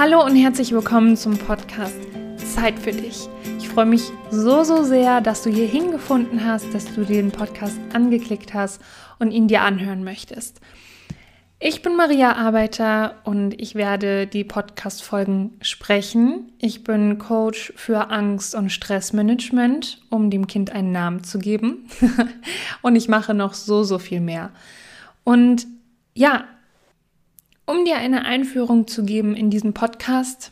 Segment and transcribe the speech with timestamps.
[0.00, 1.94] Hallo und herzlich willkommen zum Podcast
[2.54, 3.28] Zeit für dich.
[3.58, 4.00] Ich freue mich
[4.30, 8.80] so, so sehr, dass du hier hingefunden hast, dass du den Podcast angeklickt hast
[9.18, 10.62] und ihn dir anhören möchtest.
[11.58, 16.50] Ich bin Maria Arbeiter und ich werde die Podcast-Folgen sprechen.
[16.56, 21.90] Ich bin Coach für Angst- und Stressmanagement, um dem Kind einen Namen zu geben.
[22.80, 24.48] und ich mache noch so, so viel mehr.
[25.24, 25.66] Und
[26.14, 26.46] ja,
[27.70, 30.50] um dir eine Einführung zu geben in diesen Podcast,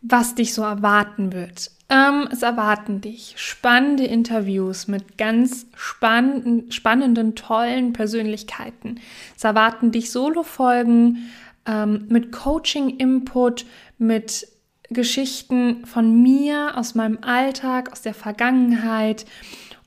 [0.00, 1.70] was dich so erwarten wird.
[1.88, 9.00] Ähm, es erwarten dich spannende Interviews mit ganz spannenden, spannenden, tollen Persönlichkeiten.
[9.36, 11.30] Es erwarten dich Solo-Folgen
[11.66, 13.66] ähm, mit Coaching-Input,
[13.98, 14.48] mit
[14.90, 19.26] Geschichten von mir aus meinem Alltag, aus der Vergangenheit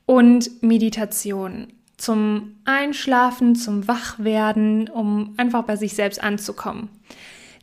[0.06, 1.68] und Meditation
[1.98, 6.90] zum Einschlafen, zum Wachwerden, um einfach bei sich selbst anzukommen.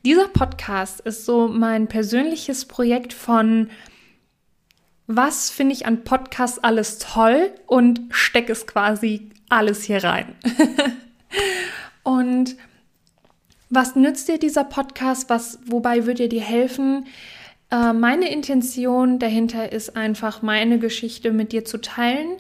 [0.05, 3.69] Dieser Podcast ist so mein persönliches Projekt von
[5.07, 10.35] was finde ich an Podcasts alles toll und stecke es quasi alles hier rein.
[12.03, 12.57] und
[13.69, 15.29] was nützt dir dieser Podcast?
[15.29, 17.07] Was, wobei wird er dir helfen?
[17.71, 22.37] Äh, meine Intention dahinter ist einfach, meine Geschichte mit dir zu teilen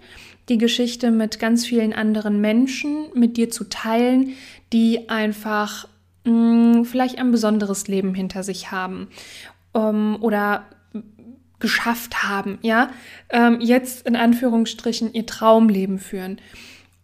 [0.49, 4.35] die Geschichte mit ganz vielen anderen Menschen mit dir zu teilen,
[4.73, 5.89] die einfach
[6.25, 9.09] mh, mm, vielleicht ein besonderes Leben hinter sich haben
[9.73, 10.65] um, oder
[11.63, 12.91] geschafft haben, ja,
[13.31, 16.41] ähm, jetzt in Anführungsstrichen ihr Traumleben führen.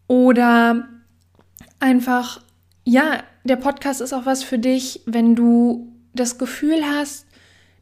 [0.09, 0.89] Oder
[1.79, 2.41] einfach,
[2.85, 7.27] ja, der Podcast ist auch was für dich, wenn du das Gefühl hast,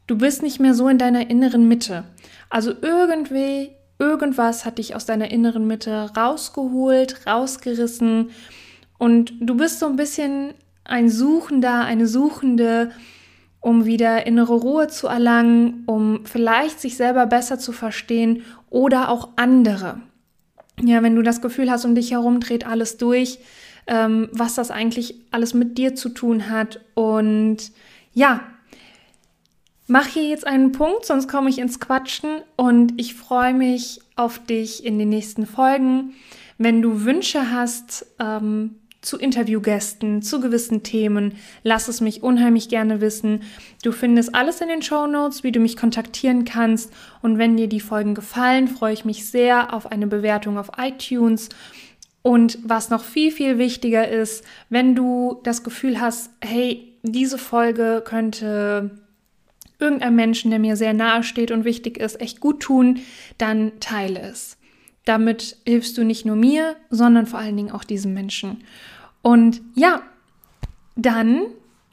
[0.05, 2.03] du bist nicht mehr so in deiner inneren Mitte.
[2.49, 8.29] Also irgendwie Irgendwas hat dich aus deiner inneren Mitte rausgeholt, rausgerissen
[8.97, 10.53] und du bist so ein bisschen
[10.83, 12.91] ein Suchender, eine Suchende,
[13.59, 19.29] um wieder innere Ruhe zu erlangen, um vielleicht sich selber besser zu verstehen oder auch
[19.35, 19.99] andere.
[20.81, 23.39] Ja, wenn du das Gefühl hast, um dich herum dreht alles durch,
[23.87, 27.57] ähm, was das eigentlich alles mit dir zu tun hat und
[28.13, 28.41] ja,
[29.89, 34.37] Mach hier jetzt einen Punkt, sonst komme ich ins Quatschen und ich freue mich auf
[34.43, 36.13] dich in den nächsten Folgen.
[36.57, 42.99] Wenn du Wünsche hast ähm, zu Interviewgästen, zu gewissen Themen, lass es mich unheimlich gerne
[42.99, 43.43] wissen.
[43.81, 46.91] Du findest alles in den Show Notes, wie du mich kontaktieren kannst.
[47.21, 51.47] Und wenn dir die Folgen gefallen, freue ich mich sehr auf eine Bewertung auf iTunes.
[52.23, 58.03] Und was noch viel, viel wichtiger ist, wenn du das Gefühl hast, hey, diese Folge
[58.05, 59.06] könnte
[59.79, 62.99] irgendeinem Menschen, der mir sehr nahe steht und wichtig ist, echt gut tun,
[63.37, 64.57] dann teile es.
[65.05, 68.63] Damit hilfst du nicht nur mir, sondern vor allen Dingen auch diesem Menschen.
[69.21, 70.01] Und ja,
[70.95, 71.43] dann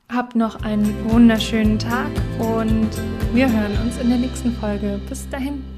[0.09, 2.91] habt noch einen wunderschönen Tag und
[3.33, 5.01] wir hören uns in der nächsten Folge.
[5.09, 5.74] Bis dahin.